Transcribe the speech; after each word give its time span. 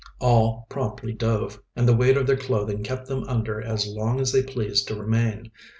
All 0.17 0.65
promptly 0.67 1.13
dove, 1.13 1.61
and 1.75 1.87
the 1.87 1.95
weight 1.95 2.17
of 2.17 2.25
their 2.25 2.35
clothing 2.35 2.81
kept 2.81 3.05
them 3.07 3.23
under 3.25 3.61
as 3.61 3.85
long 3.85 4.19
as 4.19 4.31
they 4.31 4.41
pleased 4.41 4.87
to 4.87 4.95
remain. 4.95 5.51